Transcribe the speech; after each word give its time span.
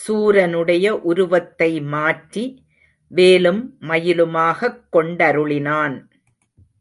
சூரனுடைய 0.00 0.98
உருவத்தை 1.00 1.80
மாற்றி 1.80 2.64
வேலும் 3.08 3.76
மயிலுமாகக் 3.80 4.84
கொண்டருளினான். 4.92 6.02